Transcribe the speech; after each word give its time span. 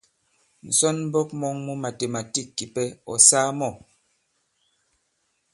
Ǹsɔnmbɔk 0.69 1.29
mɔ̄ŋ 1.39 1.55
mu 1.65 1.73
màtèmàtîk 1.83 2.47
kìpɛ, 2.57 2.83
ɔ̀ 3.11 3.17
saa 3.27 3.49
mɔ̂? 3.59 3.71